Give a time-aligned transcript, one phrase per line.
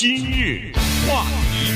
[0.00, 0.72] 今日
[1.06, 1.74] 话题，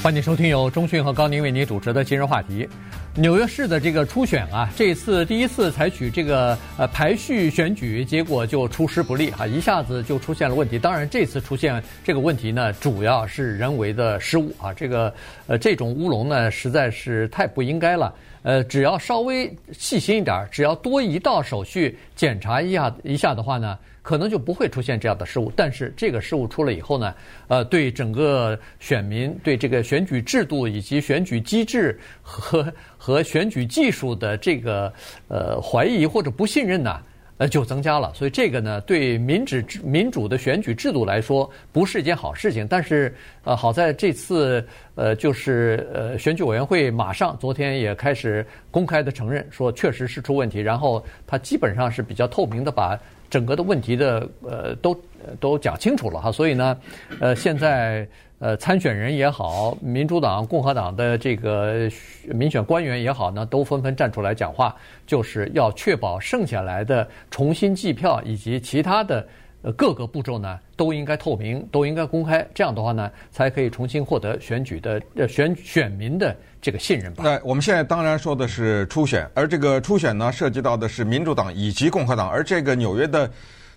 [0.00, 2.68] 欢迎收听由中讯和高宁为您主持的今日话题。
[3.16, 10.78] 纽约市的这个初选啊，这次第一次采取这个呃排序选举，结果就出师不利哈，一下子就出现了问题。
[10.78, 14.72] 当然，这次出现这个问题呢，主要是人为的失误啊。
[14.72, 15.12] 这个
[15.48, 18.14] 呃这种乌龙呢，实在是太不应该了。
[18.42, 25.52] 呃，只要稍微细心一点，只要多一道手续检查一下一下的话呢，可能就不会出现这样的失误。
[25.56, 27.14] 但是这个失误出了以后呢，
[27.48, 34.92] 呃，对整个选民、对这个选举制度以及选举机制和和选举技术的这个
[35.28, 37.00] 呃怀疑或者不信任呢，
[37.38, 38.12] 呃，就增加了。
[38.14, 42.66] 所以这个呢，对民主民主的选举制度来说，不是一件好事情。
[42.66, 44.66] 但是呃，好在这次。
[44.96, 55.00] 呃，就是呃，选举委员会马上昨天也开始公开的承认，说确实是出问题，然后他基本上是比较透明的把整个的问题的呃都
[55.38, 56.76] 都讲清楚了哈，所以呢，
[57.20, 58.06] 呃，现在
[58.40, 61.88] 呃参选人也好，民主党、共和党的这个
[62.24, 64.74] 民选官员也好呢，都纷纷站出来讲话，
[65.06, 69.26] 就是要确保剩下来的重新计票以及其他的。
[69.62, 77.22] 呃，各个步骤呢都应该透明，都应该公开，这样的话呢，才可以重新获得选举的呃选选民的这个信任吧。
[77.24, 83.30] 那我们现在当然说的是初选，而这个初选呢，涉及到的是民主党以及共和党，而这个纽约的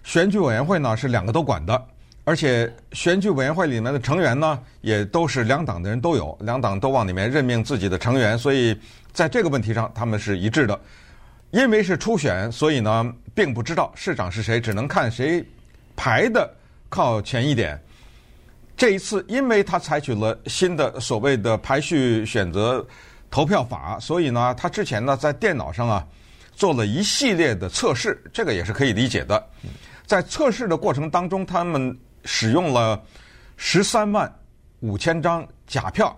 [0.04, 1.86] 选举委员会呢是两个都管的，
[2.24, 8.74] 而且选举委员会里面的成员呢也都是两党的人都有，两党都往里面任命自己的成员，所以
[9.12, 10.80] 在这个问题上他们是一致的。
[11.52, 15.46] 因为是初选，所以呢并不知道市长是谁，只能看谁。
[15.96, 16.52] 排的
[16.90, 17.80] 靠前一点，
[18.76, 22.86] 这一次因为他采取了新的所谓的排序选择
[23.30, 26.06] 投票法，所以呢，他之前呢在电脑上啊
[26.54, 29.48] 做了一系列的测试，这个也是可以理解的。
[30.06, 33.02] 在测试的过程当中，他们使用了
[33.58, 34.32] 十三万
[34.82, 36.16] 五千张假票，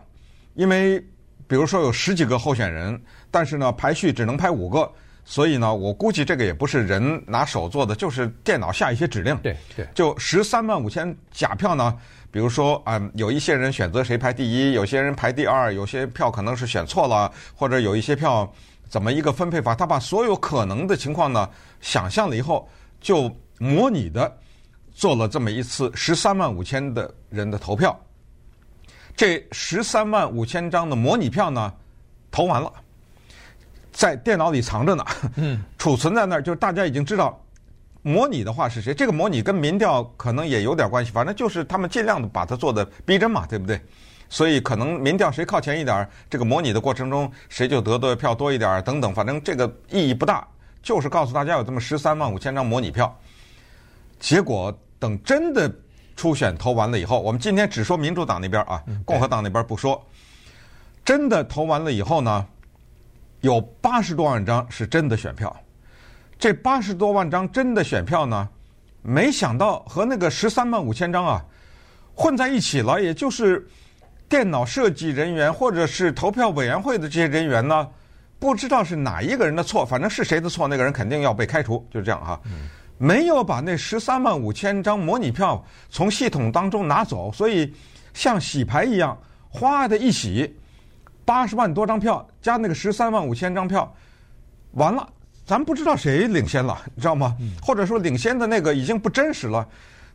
[0.56, 1.00] 因为
[1.48, 4.92] 比如说有十几个候选人，但是呢排序只能排五个。
[5.28, 9.36] 所以呢，我估计这个也不是人拿手做的，就是电脑下一些指令。
[9.38, 11.98] 对对，就十三万五千假票呢，
[12.30, 18.48] 比如说啊、嗯，有一些人选择谁排第一，有些人排第二，有些票可能是选错了，或者有一些票
[18.88, 21.50] 怎么一个分配法，他把所有可能的情况呢
[21.82, 22.70] 想象了以后，
[23.02, 24.32] 就模拟的
[24.94, 28.00] 做了这么一次十三万五千的人的投票。
[29.16, 31.74] 这十三万五千张的模拟票呢，
[32.30, 32.72] 投完了。
[33.96, 35.06] 在电脑里藏着呢，
[35.38, 37.42] 嗯， 储存在那儿，就是大家已经知道
[38.02, 38.94] 模拟的话是谁。
[38.94, 43.80] 这个模拟跟民调可能也有点关系，反正就是他们尽量的把它做的逼真嘛，对不对？
[44.28, 50.46] 所以可能民调谁靠前一点儿，这个模拟的过程中谁就得的票多一点儿等等，反正这个意义不大，
[50.84, 53.18] 就是告诉大家有这么十三万五千张模拟票。
[54.20, 55.74] 结果等真的
[56.18, 60.06] 初选投完了以后，我们今天只说民主党那边啊，共和党那边不说。
[61.06, 62.46] 真的投完了以后呢？
[63.46, 65.56] 有八十多万张是真的选票，
[66.40, 68.50] 这八十多万张真的选票呢，
[69.04, 71.46] 没想到和那个十三万五千张啊
[72.16, 73.00] 混在一起了。
[73.00, 73.64] 也就是
[74.28, 77.88] 电脑设计人员或者是投票委员会的这些人员呢，
[78.40, 82.42] 不知道是哪一个人的错，反正是谁的错，那个人肯定要被开除，就是这样哈。
[82.98, 87.72] 没有把那十三万五千张模拟票从系统当中拿走，所以
[88.16, 89.16] 像洗牌一样，
[89.50, 90.52] 哗的一洗。
[91.26, 93.92] 八十万多张票加那个十三万五千张票，
[94.74, 95.06] 完了，
[95.44, 97.36] 咱不知道谁领先了，你知道吗？
[97.62, 99.68] 或者说领先的那个已经不真实了，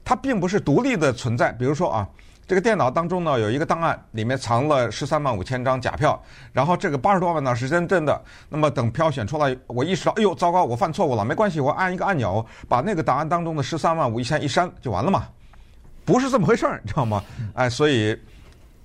[0.05, 1.51] 它并不是独立的存在。
[1.53, 2.09] 比如说啊，
[2.47, 6.21] 这个电脑当中呢有一个档案，里面藏了十三万五千张假票，
[6.53, 8.23] 然后这个八十多万呢是真真的。
[8.49, 15.27] 那么等票选出来，我意识到，哎呦，糟糕，我犯错误了，没关系，我按一个按钮，把那个档案当中的十三万五千一删就完了嘛？
[16.05, 17.23] 不是这么回事儿，你知道吗？
[17.55, 18.17] 哎，所以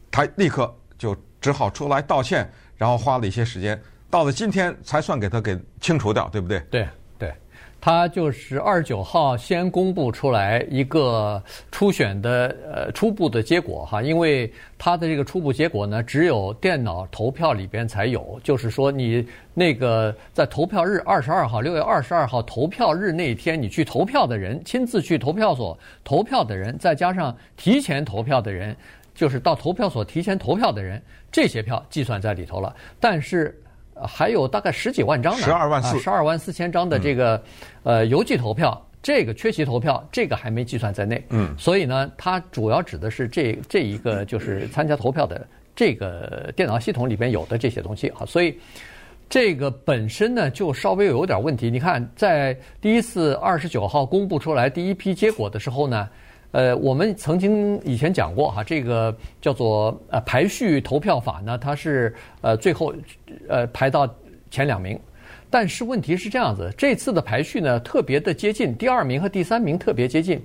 [0.10, 1.16] 他立刻就。
[1.46, 3.80] 只好出来道歉，然后花了一些时间，
[4.10, 6.60] 到了今天才算给他给清除掉，对不对？
[6.72, 6.88] 对
[7.20, 7.32] 对，
[7.80, 11.40] 他就是二十九号先公布出来一个
[11.72, 28.76] 初选的呃初步的结果哈，因为他的这个初步结果呢，只有电脑投票里边才有，就是说你那个在投票日二十二号六月二十二号投票日那一天，你去投票的人，亲自去投票所投票的人，再加上提前投票的人。
[29.16, 31.02] 就是到投票所提前投票的人，
[31.32, 32.76] 这些票计算在里头了。
[33.00, 33.58] 但是
[34.06, 37.42] 还有大概十几万张呢，十二万四，十二万四千张的这个
[37.84, 41.26] 呃邮寄投票，这个缺席投票，这个还没计算在内。
[41.30, 48.26] 嗯，所以呢，它主要指的是这这一个就是参加投票的这个电脑系统里边有的这些东西啊。
[48.26, 48.60] 所以
[49.30, 51.72] 这个本身呢就稍微有点问题。
[51.72, 56.10] 你看，在第一次二十九号公布出来第一批结果的时候呢。
[56.56, 62.96] 呃，我们曾经以前讲过哈，这个叫做呃排序投票法呢，它是呃最后
[63.50, 64.08] 呃排到
[64.50, 64.98] 前两名。
[65.50, 70.42] 但是问题是这样子，这次的排序呢特别的接近，第二名和第三名特别接近，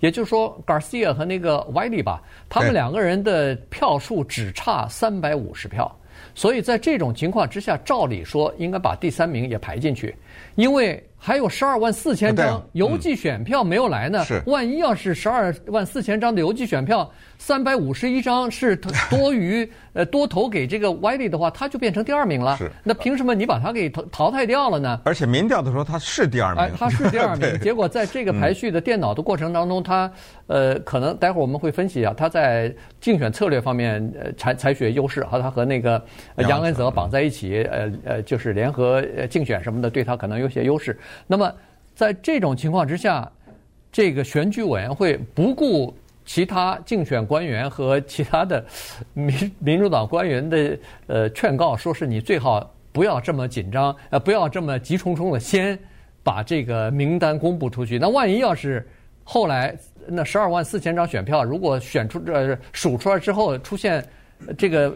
[0.00, 5.96] 也就是说，Garcia 和那个 Wiley 吧，他们两个人的票数只差三百五十票，
[6.34, 10.12] 所以在这种情况之下，照理说应该把第三名也排进去，
[10.56, 11.00] 因为。
[11.24, 14.24] 还有十二万四千张邮寄选票没有来呢。
[14.24, 17.08] 是，万一要是十二万四千张的邮寄选票，
[17.38, 18.74] 三百五十一张是
[19.08, 22.56] 多 余，呃，多投给这个 Wiley 的话，他就变成第二名了。
[22.56, 25.00] 是，那凭什么你把他给淘淘汰掉了呢？
[25.04, 26.64] 而且民调的时候他是第二名。
[26.64, 27.56] 哎，他是第二名。
[27.60, 30.10] 结果在这个排序的电脑的过程当中，他
[30.48, 36.04] 呃，可能待会儿我们会分析一下，他在竞选策略方面呃采采取优势，和他和那个
[36.48, 40.98] 杨恩泽绑在一起，呃呃，就是联合竞选什么的，对他可能有些优势。
[41.26, 41.52] 那么，
[41.94, 43.30] 在这种情况之下，
[43.90, 45.94] 这个选举委员会不顾
[46.24, 48.64] 其他竞选官员和其他的
[49.12, 55.78] 民民主党官员的呃劝告，说是你最好不要这么紧张，呃，不要这么急匆匆的先
[56.22, 57.98] 把这个名单公布出去。
[57.98, 58.88] 那万一要是
[59.24, 59.76] 后来
[60.06, 64.04] 那十二万四千张选票如果选出呃数出来之后出现
[64.56, 64.94] 这个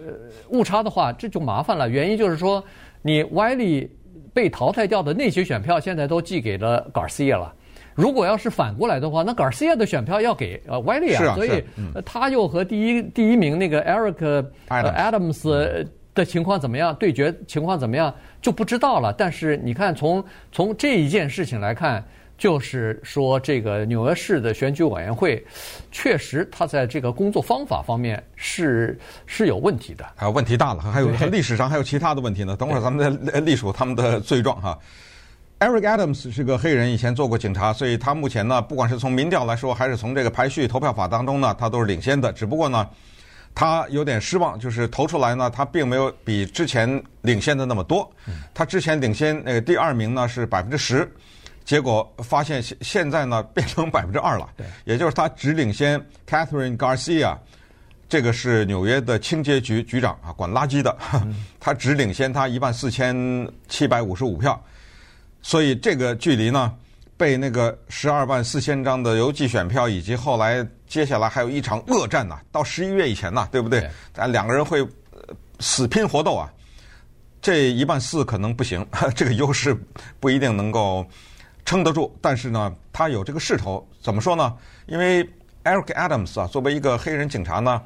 [0.48, 1.88] 误差的话，这就麻烦了。
[1.88, 2.64] 原因就是说
[3.02, 3.90] 你歪理。
[4.36, 7.50] 被淘汰掉的那些选票，现在都寄给了 Garcia 了。
[7.94, 11.64] 如果要是反过来的话，那 Garcia 的选票要给呃 Wiley 啊，所以
[12.04, 16.94] 他又和第一第一名那个 Eric Adams 的情况怎么样？
[16.96, 19.10] 对决情况怎么样就不知道了。
[19.14, 20.22] 但是你看，从
[20.52, 22.04] 从这一件事情来看。
[22.38, 25.42] 就是说，这个纽约市的选举委员会，
[25.90, 32.54] 确实他在这个工作方法方面是是有问题的，还有问题大了，还有历史上还有其他的问题呢。
[32.54, 34.78] 等会儿咱们再列数他们的罪状哈。
[35.58, 42.30] Eric Adams 是个黑人，以前做过警察，所以他目前呢，不管是从民调来说，还是从这个排序投票法当中呢，他都是领先的。
[42.30, 42.86] 只不过呢，
[43.54, 48.06] 他有点失望，就是投出来呢，他并没有比之前领先的那么多。
[48.52, 51.10] 他之前领先那个第二名呢是百分之十。
[51.66, 57.36] 结果发现现现在呢变成百分之二了，对，也就是他只领先 Catherine Garcia，
[58.08, 60.96] 这个是纽约的清洁局局长啊，管垃圾的，
[61.58, 63.14] 他只领先他一万四千
[63.68, 64.64] 七百五十五票，
[65.42, 66.72] 所以这个距离呢，
[67.16, 73.90] 被那个十二万四千张的邮寄选票，以及后来接下来还有一场恶战呐，到十一月以前呐，对不对？
[74.14, 74.86] 咱两个人会
[75.58, 76.48] 死拼活斗啊，
[77.42, 78.86] 这一万四可能不行，
[79.16, 79.76] 这个优势
[80.20, 81.04] 不一定能够。
[81.66, 83.86] 撑得住，但是呢，他有这个势头。
[84.00, 84.56] 怎么说呢？
[84.86, 85.28] 因为
[85.64, 87.82] Eric Adams 啊，作为一个黑人警察呢，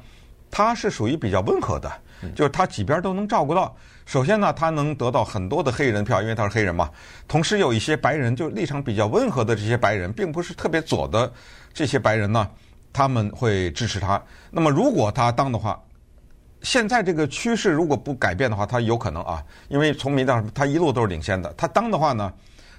[0.51, 1.91] 他是属于比较温和的，
[2.35, 3.75] 就是他几边都能照顾到。
[4.05, 6.91] 首先呢，他能得到很多的黑人票，因为他是黑人嘛。
[7.27, 11.31] 同时有一些白人，就立场比较温和的这些白人，并不是特别左的
[11.73, 12.47] 这些白人呢，
[12.93, 14.21] 他们会支持他。
[14.51, 15.81] 那么如果他当的话，
[16.61, 21.51] 现在这个趋势如果不改变的话，他有可能啊，因为从民调他一路都是领先的。
[21.57, 22.31] 他当的话呢？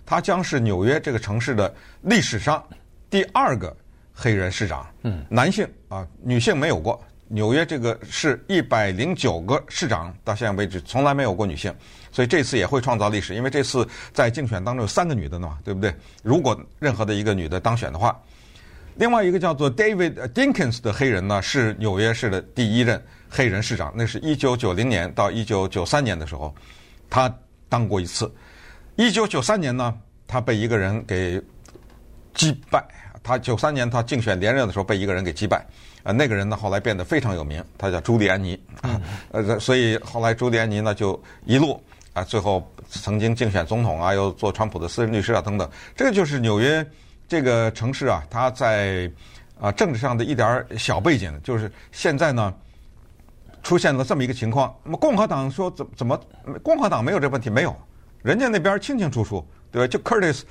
[0.04, 2.62] 他将是纽约这个城市的历史上
[3.08, 3.76] 第二个
[4.12, 7.02] 黑人市长，嗯，男性啊，女性没有过。
[7.28, 11.74] 纽约这个市一百零九个市长到现在为止从来没有过女性，
[12.10, 15.94] 所以这次也会创造历史，因为这次在竞选当中有三个女的呢嘛，对不对？
[16.22, 18.20] 如果任何的一个女的当选的话，
[18.96, 26.54] 另外一个叫做 David Dinkins 的黑人呢，是纽约市的第一任黑人市长，那是一九九零年到一九九三年的时候，
[27.08, 27.34] 他
[27.70, 28.30] 当过一次。
[28.96, 29.94] 一九九三年呢，
[30.26, 31.40] 他被一个人给
[32.34, 32.84] 击败。
[33.22, 35.64] 他九三年他竞选连任的时候被一个人给击败。
[36.02, 38.60] 呃，那个人呢后来变得非常有名，他叫朱利安尼。
[38.80, 41.80] 啊，呃，所以后来朱利安尼呢就一路
[42.12, 45.70] 啊，最后曾经竞选总统啊，又做川普的私人律师啊等等。
[45.94, 46.84] 这个就是纽约
[47.28, 49.10] 这个城市啊，它在
[49.60, 52.52] 啊政治上的一点小背景，就是现在呢
[53.62, 54.74] 出现了这么一个情况。
[54.82, 56.20] 那么共和党说怎怎么
[56.62, 57.48] 共和党没有这问题？
[57.48, 57.74] 没有。
[58.22, 59.88] 人家那边清清楚楚，对吧？
[59.88, 60.42] 就 Curtis，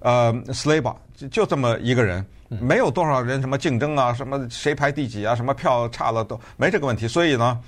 [0.00, 7.06] 呃，Sliwa 就就这么一个人，没有多少人什么竞争啊，什么谁排第几啊，什么票差了都没这个问题。
[7.06, 7.60] 所以呢，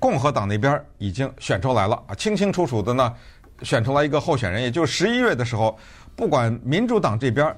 [0.00, 3.14] 共和党那边已经选出来了啊，清清楚楚的呢，
[3.62, 4.60] 选出来一个候选人。
[4.60, 5.78] 也就是十一月的时候，
[6.16, 7.54] 不管民主党这边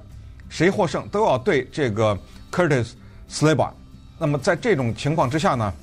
[0.49, 2.15] 谁获胜，都要对这个
[2.51, 2.91] Curtis
[3.27, 3.71] Sliwa。
[4.19, 5.73] 那么在这种情况之下呢，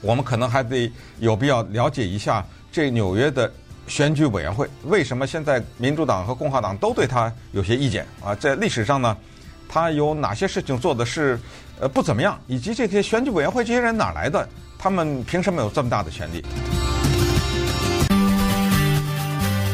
[0.00, 3.50] 我们可能还得有必要了解一下这纽约的。
[3.86, 8.34] 选举委员会为什么现在民主党和共和党都对他有些意见啊？
[8.34, 9.16] 在历史上呢，
[9.68, 11.38] 他有哪些事情做的是
[11.80, 12.38] 呃不怎么样？
[12.46, 14.48] 以及这些选举委员会这些人哪来的？
[14.78, 16.44] 他们凭什么有这么大的权力？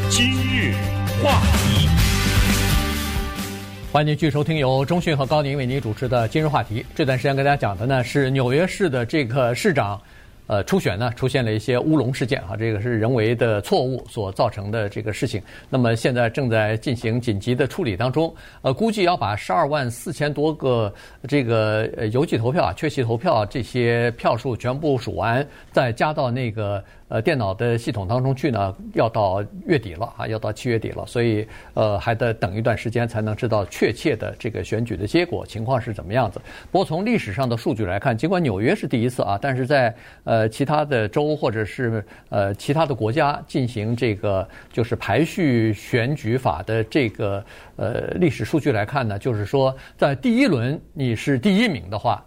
[0.09, 0.75] 今日
[1.23, 1.89] 话题，
[3.91, 6.85] 欢迎继续收听由中讯和高宁为您主持的今日话题。
[6.95, 10.01] 这段时间跟大家讲的呢是纽约市的这个市长，
[10.47, 15.41] 呃，初选呢出现了一些乌龙事件啊，这个是人为的错误所造成的这个事情。
[15.71, 20.93] 那么现在正在进行紧急的处理当中，呃，估计要把十二万四千多个
[21.29, 26.83] 这个邮寄投票啊、缺席投票这些票数全部数完，再加到那个。
[27.13, 36.41] 呃，电脑的系统当中去呢，要到月底了啊，要到七月底了，所以呃还得等一段时间才能知道确切的这个选举的结果情况是怎么样子。
[36.71, 47.45] 不过从历史上的数据来看，尽管纽约是第一次啊，但是在呃其他的州或者是呃其他的国家进行这个就是排序选举法的这个
[47.77, 52.25] 呃历史数据来看呢，就是说在第一轮你是第一名的话。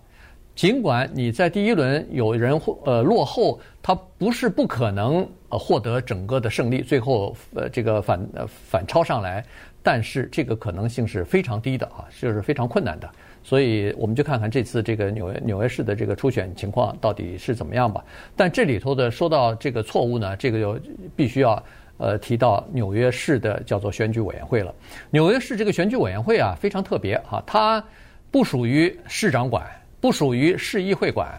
[0.56, 9.44] 尽管你在第一轮有人呃落后，他不是不可能呃获得整个的胜利，最后呃这个反呃反超上来，
[9.84, 13.10] 但是这个可能性是非常低的啊，就是非常困难的。
[13.44, 18.04] 所以我们就看看这次这个纽约纽约市的这个初选情况到底是怎么样吧。
[18.34, 20.80] 但这里头的说到这个错误呢，这个就
[21.18, 21.62] 必须要
[21.98, 24.74] 呃提到纽约市的叫做选举委员会了。
[25.12, 27.84] 纽约市这个选举委员会啊非常特别啊，它
[28.32, 29.70] 不属于市长管。
[30.06, 31.36] 不属于市议会管，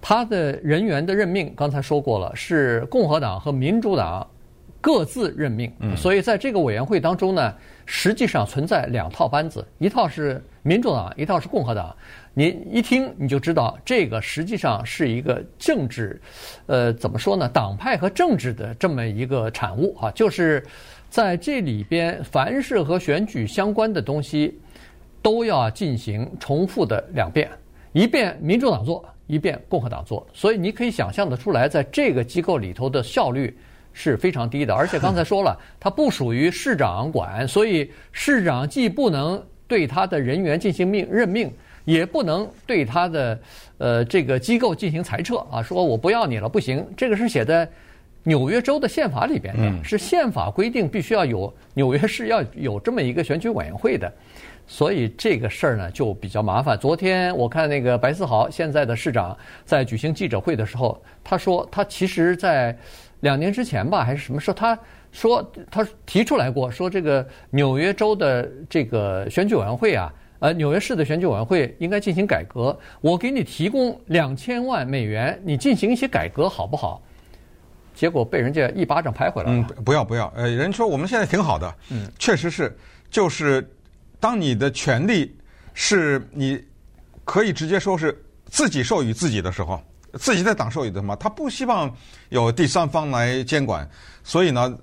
[0.00, 4.26] 他的人员的任命，刚才说过了，是共和党和民主党
[4.80, 5.70] 各自任命。
[5.94, 11.94] 所以在这个委员会当中呢，实际上存在两套班子，一套是民主党，一套是共和党。
[12.32, 16.18] 你一听你就知道，这个实际上是一个政治，
[16.64, 17.46] 呃，怎么说呢？
[17.50, 20.64] 党派和政治的这么一个产物啊，就是
[21.10, 24.58] 在这里边，凡是和选举相关的东西，
[25.20, 27.46] 都要进行重复的两遍。
[27.94, 33.56] 一遍民主党做，一遍共和党做，所以你可以想象得出来，在这个机构里头的效率
[33.92, 34.74] 是非常低的。
[34.74, 41.48] 而且刚才说了， 它不属于市长管，所以市长既不能对他的人员进行命任命，
[41.84, 43.38] 也不能对他的
[43.78, 46.84] 呃这个机构进行裁撤啊，说我不要你了，不行。
[46.96, 47.68] 这个是写在
[48.24, 54.12] 纽约州的宪法里边的，是宪法规定必须要有纽约市要有这么一个选举委员会的。
[54.66, 56.78] 所以这个事儿呢就比较麻烦。
[56.78, 62.76] 昨天我看那个白思豪现在的市长在举行记者会的时候，他说他其实在
[63.20, 64.78] 两年之前吧，还是什么时候，他
[65.12, 72.76] 说他提出来过，说这个纽约州的这个选举委员会啊，呃，纽约市的选举委员会应该进行改革。
[73.02, 77.02] 我给你提供两千万美元，你进行一些改革好不好？
[77.94, 79.66] 结果被人家一巴掌拍回来了。
[79.76, 82.74] 嗯，不要不要，呃，人说我们现在挺好的，嗯，确实是，
[83.10, 83.70] 就是。
[84.24, 85.30] 当你的权利
[85.74, 86.58] 是你
[87.26, 89.78] 可以直接说是自己授予自己的时候，
[90.14, 91.94] 自己在党授予的嘛，他不希望
[92.30, 93.86] 有第三方来监管，
[94.22, 94.74] 所以呢，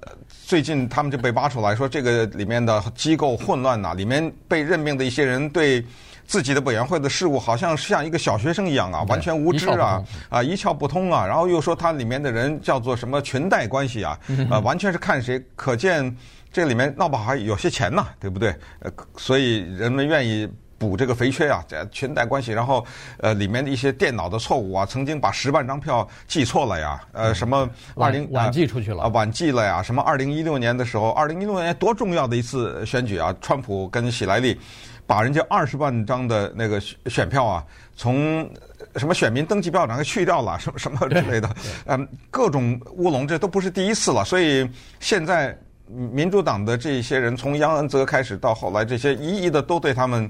[0.46, 5.84] 最近他们就被挖出来说，这个里面的机构混乱呐，里面被任命的一些人对
[6.28, 11.12] 自己的委员会的事务，好像像一个小学生一样啊，完全无知啊，啊一窍不通。
[11.12, 14.20] 啊，然后又说他里面的人叫做什么裙带关系啊，
[14.52, 16.16] 啊完全是看谁，可见。
[16.52, 18.54] 这里面闹不好还有些钱呢，对不对？
[18.80, 20.46] 呃，所以人们愿意
[20.78, 22.52] 补这个肥缺啊，这裙带关系。
[22.52, 22.86] 然后，
[23.20, 34.60] 呃，里面的一些电脑的错误啊，曾经把十万张票寄错了呀，呃，什么二零晚寄出去了啊，晚寄了呀，什么二零一六年的时候，二零一六年多重要的一次选举啊，川普跟喜来利
[35.08, 37.64] 把人家二十万张的那个选票啊，
[37.96, 38.50] 从
[38.98, 41.50] 什么选民登记表上给去掉了，什么什么之类的，
[41.86, 44.26] 嗯，各种乌龙，这都不是第一次了。
[44.26, 45.58] 所以现在。
[45.92, 50.30] 民主党的这些人，从杨恩泽开始到后来，这些一一的都对他们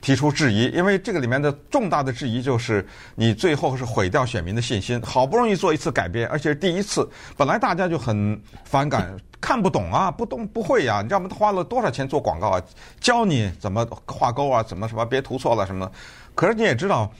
[0.00, 5.00] 提出质疑，因为这个里面的重大的质疑就是你最后是毁掉选民的信心。
[5.02, 11.28] 好不容易做一次改变，而且是第一次，本来大家就很反感，看不懂啊，不懂不会呀、啊，你知道吗？
[11.30, 12.62] 他花了多少钱做广告啊，
[12.98, 15.90] 教你怎么画勾啊，怎么什么别涂错了什么。
[16.34, 17.12] 可是你也知道，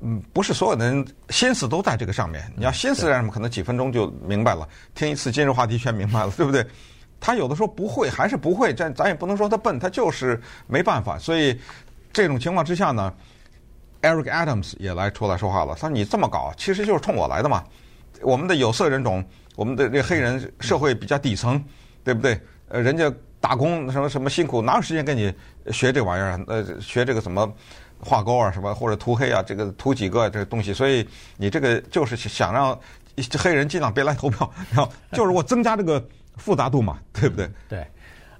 [0.00, 2.42] 嗯，不是所有的人心思都在这个上面。
[2.56, 6.66] 你要心思在什么，可能几分钟就明白了，听一次今日话题全明白了，对不对？
[7.20, 11.18] 他有的时候不会，还是不会，这咱也不能说他笨，他就是没办法。
[11.18, 11.58] 所以
[12.12, 13.12] 这种情况之下呢
[14.02, 15.74] ，Eric Adams 也来出来说话了。
[15.74, 17.64] 他说：“你这么搞，其实就是冲我来的嘛。
[18.22, 19.24] 我们的有色人种，
[19.56, 21.62] 我们的这黑人社会比较底层，
[22.04, 22.40] 对不对？
[22.68, 25.34] 呃，人家打工什么什么辛苦，哪有时间跟你
[25.72, 26.40] 学这玩意儿？
[26.46, 27.52] 呃，学这个怎么
[27.98, 30.72] 画勾啊，什么或者涂黑啊，这个涂几个这个东西。
[30.72, 31.06] 所以
[31.36, 32.78] 你这个就是想让
[33.38, 36.02] 黑人尽量别来投票，然后就是我增加这个。”
[36.38, 37.48] 复杂度嘛，对不对？
[37.68, 37.86] 对，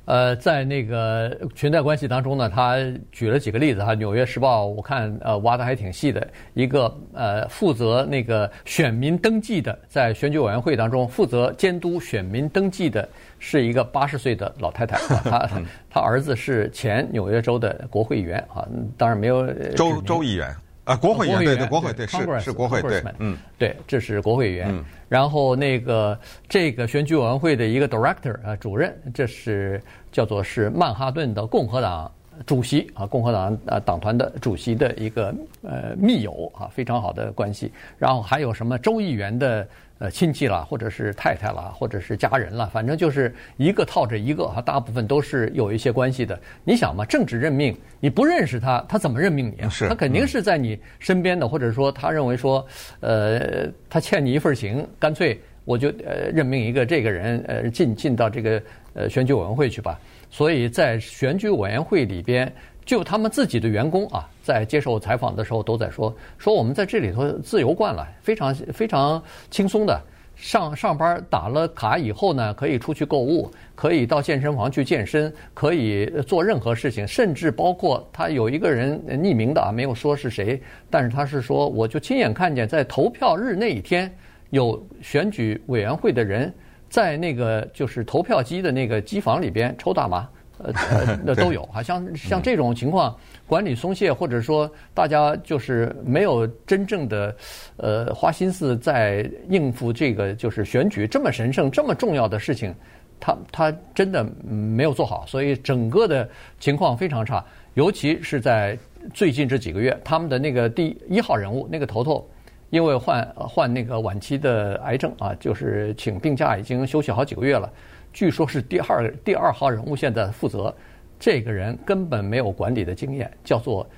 [0.06, 2.76] 呃，在那个裙带关系当中呢，他
[3.12, 3.92] 举了几个例子哈。
[3.94, 13.06] 《纽约时报》我看呃挖的还挺细的，一个呃负责那个选民登记的，在选举委员会当中负责监督选民登记的，
[13.38, 14.96] 是一个八十岁的老太太。
[15.28, 15.48] 她
[15.90, 20.54] 她儿子是前纽约州的国会议员啊，当然没有州州议员。
[20.88, 24.74] 啊，国会议员对对，国会对是是国会对，嗯，对，这是国会议员。
[25.06, 26.18] 然后那个
[26.48, 32.10] 这个选举委员会的一个 director 啊，主任，这是叫做是曼哈顿的共和党
[32.46, 37.70] 主席啊，共和党啊党团的主席的一个呃密友啊，非常好的关系。
[37.98, 39.68] 然后还有什么州议员的。
[39.98, 46.38] 呃，亲戚啦，或者是太太啦，或者是家人啦，反正就是一个套着一个哈，大部分都是有一些关系的。
[46.62, 49.68] 你想嘛，政治任命，你不认识他，他怎么任命你啊？
[49.68, 52.64] 是，他肯定是在你身边的，嗯、或者说他认为说，
[53.00, 58.62] 呃，他欠你一份情，干脆我就呃任命一个这个人呃进进到这个
[58.94, 59.98] 呃选举委员会去吧。
[60.30, 62.52] 所以在选举委员会里边。
[62.88, 70.00] 就他们自己的员工啊，在接受采访的时候都在说，说我们在这里头自由惯了，非常非常轻松的
[70.34, 84.10] 上上班打了卡以后呢，可以出去购物，可以到健身房去健身，可以做任何事情，甚至包括他有一个人匿名的啊，没有说是谁，但是他是说，我就亲眼看见在投票日那一天，
[84.48, 86.50] 有选举委员会的人
[86.88, 90.26] 在那个就是投票机的那个机房里边抽大麻。
[90.62, 97.34] 呃，那 都有，好像像这种情况，管理松懈，或者说大家就是没有真正的
[97.76, 102.74] 呃花心思在应付这个就是选举这么神圣、这么重要的事情，
[103.20, 107.44] 他他真的没有做好，所以整个的情况非常差。
[107.74, 108.76] 尤其是在
[109.14, 112.28] 最近这几个月，他们的那个第一号人物那个头头，
[112.70, 117.72] 因为患患那个晚期的癌症啊，就是请病假，已经休息好几个月了。
[118.18, 120.74] 据说是第二第二号人物现在负责，
[121.20, 123.88] 这个人根本没有管理的经验，叫做，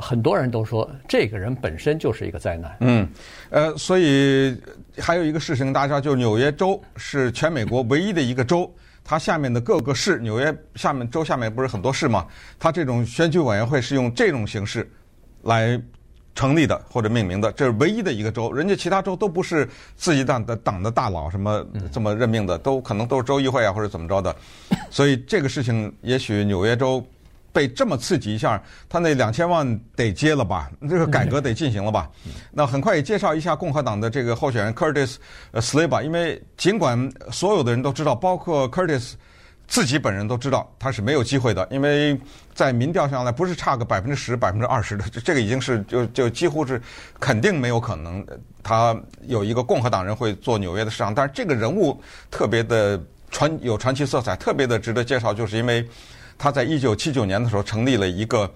[0.00, 2.76] 很多人都说这个人本身就是一个灾难。
[2.80, 3.08] 嗯，
[3.50, 4.60] 呃，所以
[4.98, 8.68] 还有一个事情，大家就纽约州是全美国唯一的一个州，
[9.04, 12.26] 它下面的各个市，纽约下面州下面不是很多市吗？
[12.58, 14.90] 它这种选举委员会是用这种形式
[15.42, 15.80] 来。
[16.38, 24.36] 成立的或者命名的，这是唯一的一个州，人家其他州都不是自己党的党的大佬什么这么任命的，都可能都是州议会啊或者怎么着的，
[24.88, 27.04] 所以这个事情也许纽约州
[27.52, 32.08] 被这么刺激一下，他那两千万得接了吧，这个改革得进行了吧。
[32.52, 35.16] 那很快也介绍一下共和党的这个候选人 Curtis
[35.54, 39.14] Sliba，因为尽管所有的人都知道，包括 Curtis。
[39.68, 42.18] 自己本人都知道他是没有机会的，因为
[42.54, 46.80] 在民调上来不是差个百分之十、百分之二十的，这个已经是就就几乎是
[47.20, 48.26] 肯定没有可能。
[48.62, 52.98] 他有一个共和党人会做纽约的市长，但是这个人物特别的
[53.30, 55.86] 传有传奇色彩，特别的值得介绍，就是因为
[56.38, 58.50] 他在一九七九年的时候成立了一个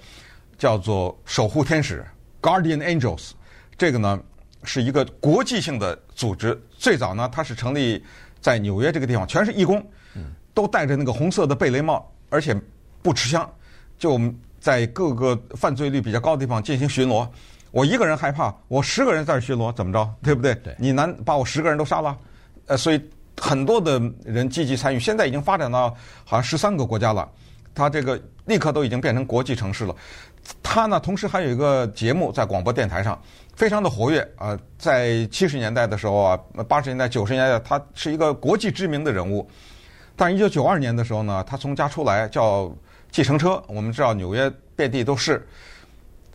[0.57, 2.03] 叫做守护天使
[2.41, 3.33] （Guardian Angels），
[3.77, 4.19] 这个呢
[4.65, 6.59] 是一个国际性的组织。
[6.79, 8.03] 最早呢，它是成立
[8.41, 9.85] 在纽约这个地方，全是义工。
[10.55, 12.55] 都戴着那个红色的贝雷帽，而且
[13.03, 13.51] 不持枪，
[13.99, 14.21] 就
[14.61, 17.27] 在各个犯罪率比较高的地方进行巡逻。
[17.71, 20.09] 我一个人害怕，我十个人在这巡逻，怎么着？
[20.23, 20.55] 对不对？
[20.57, 20.77] 对。
[20.79, 22.17] 你难把我十个人都杀了？
[22.67, 23.03] 呃，所以
[23.41, 25.89] 很多的人积极参与，现在已经发展到
[26.25, 27.29] 好像十三个国家了。
[27.75, 29.97] 他这个立刻都已经变成国际城市了。
[30.63, 33.19] 他呢，同时还有一个节目在广播电台上，
[33.57, 34.59] 非常的活跃啊。
[34.79, 36.39] 在七十年代的时候啊，
[36.69, 39.49] 八十年代、九十年代，他是一个国际知名的人物。
[40.23, 42.73] 但一九九二年的时候呢，他从家出来叫
[43.11, 43.61] 计程车。
[43.67, 45.45] 我们知道纽约遍地都是，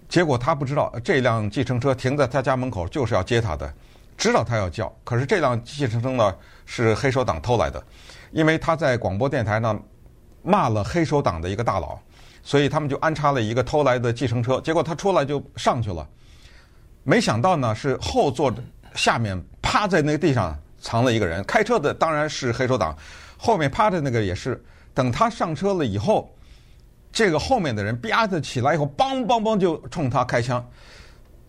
[0.09, 3.73] 结果他不知道这辆计程车停在他家门口就是要接他的，
[4.17, 7.81] 知道他要叫，可是这辆计程车呢是黑手党偷来的，
[8.31, 9.79] 因为他在广播电台呢
[10.43, 11.97] 骂了黑手党的一个大佬，
[12.43, 14.59] 所以他们就安插了一个偷来的计程车。
[14.59, 16.05] 结果他出来就上去了，
[17.03, 18.53] 没想到呢是后座
[18.95, 22.93] 下面趴在那个地上藏了一个人，开车的当然是黑手党。
[23.37, 24.61] 后面趴着那个也是，
[24.93, 26.29] 等他上车了以后，
[27.11, 30.65] 这个后面的人啪的起来以后，梆梆梆就冲他开枪。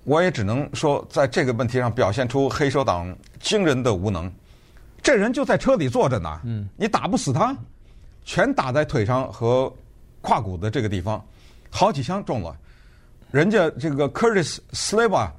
[0.04, 4.30] 我也只能说，在这个问题上表现出黑手党惊人的无能。
[5.02, 6.40] 这人就在车里坐着呢，
[6.76, 7.56] 你打不死他，
[8.24, 9.72] 全打在腿上和
[10.20, 11.24] 胯骨的这个地方，
[11.70, 12.56] 好几枪中了。
[13.30, 15.30] 人家这个 Curtis Sliwa。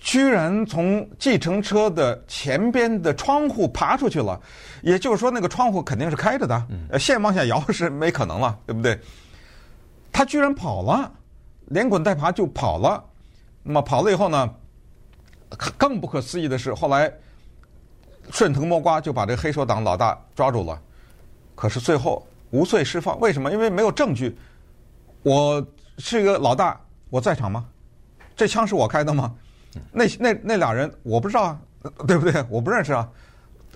[0.00, 4.40] 居然从计程车的前边的窗户爬出去了，
[4.82, 8.98] 也就是说，那个窗户肯定是开着的，呃，线往下摇是没可能了，对不对？
[10.10, 11.12] 他居然跑了，
[11.66, 13.04] 连滚带爬就跑了。
[13.62, 14.50] 那么跑了以后呢，
[15.76, 17.12] 更不可思议的是，后来
[18.30, 20.80] 顺藤摸瓜就把这个黑手党老大抓住了。
[21.54, 23.20] 可是最后无罪释放。
[23.20, 23.52] 为什么？
[23.52, 24.34] 因为没有证据。
[25.22, 25.64] 我
[25.98, 27.66] 是一个老大，我在场吗？
[28.34, 29.34] 这枪是我开的吗？
[29.92, 31.58] 那那那俩人我不知道啊，
[32.06, 32.44] 对不对？
[32.48, 33.08] 我不认识啊。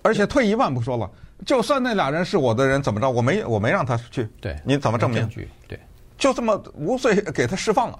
[0.02, 1.10] 而且退一万步说了，
[1.46, 3.10] 就算那俩人是我的人，怎么着？
[3.10, 4.28] 我没我没让他去。
[4.40, 5.26] 对，你怎么证明？
[5.66, 5.78] 对，
[6.18, 7.98] 就这么无罪给他释放了。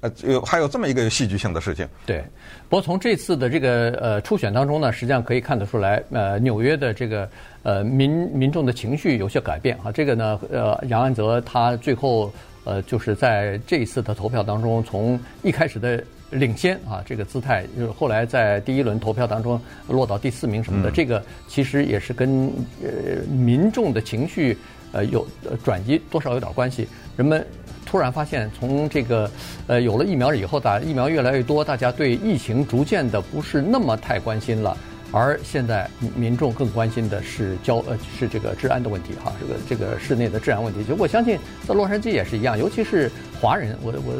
[0.00, 1.88] 呃，有还有这么一个戏剧性的事情。
[2.04, 2.22] 对，
[2.68, 7.26] 不过从这次的这个呃初选当中呢，实际上可以看得出来，呃，纽约的这个
[7.62, 9.92] 呃民民众的情绪有些改变啊。
[9.92, 12.30] 这个呢，呃，杨安泽他最后
[12.64, 16.02] 呃就是在这一次的投票当中，从一开始的
[16.32, 22.50] 领先啊这个姿态，就是后来在第一轮投票当中落到第四名什么的，嗯、这个其实也是跟
[22.82, 24.58] 呃民众的情绪
[24.92, 25.26] 呃有
[25.64, 27.46] 转移多少有点关系，人们。
[27.84, 29.30] 突然发现，从这个，
[29.66, 34.74] 呃，有了疫苗以后，打疫苗越来越多，大家对疫情逐渐的不是那么太关心了。
[35.12, 40.82] 而现在民众更关心的是交呃是这个治安的问题哈，这个这个室内的治安问题。
[40.82, 44.14] 就我相信在洛杉矶也是一样，尤其是华人，我我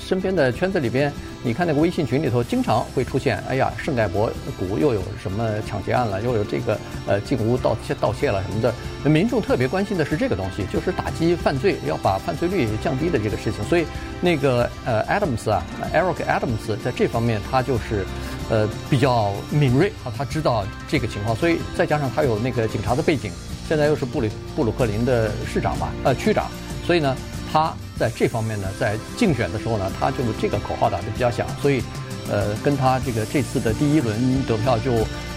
[0.00, 8.74] 身边的圈子里边，你看那个微信群里头，经常会出现，哎呀，圣盖博谷又有什么抢劫案了，又有这个呃进屋盗窃盗窃了什么的，
[9.10, 13.62] 民众特别关心的是这个东西，就是打击犯罪，要把犯罪率降低的这个事情。
[13.64, 13.84] 所以
[14.22, 18.06] 那个呃 Adams 啊，Eric Adams 在这方面他就是。
[18.50, 23.30] 呃，比较敏锐啊，他知道这个情况，所以再加上他有那个警察的背景，
[23.68, 26.50] 现在又是布里布鲁克林的市长吧，呃，区长，
[26.84, 27.16] 所以呢，
[27.52, 31.80] 他在这方面呢，在竞选的时候呢，他就这个口号打得比较响，所以，
[32.28, 34.92] 呃，跟他这个这次的第一轮得票就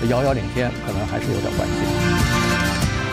[0.08, 2.13] 遥遥领先，可能还是有点关系。